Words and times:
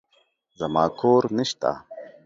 زما 0.57 0.85
کور 0.99 1.23
نشته. 1.37 1.71